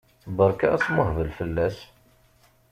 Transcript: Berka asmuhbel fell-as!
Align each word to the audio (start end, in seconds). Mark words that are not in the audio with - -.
Berka 0.37 0.67
asmuhbel 0.75 1.29
fell-as! 1.37 1.77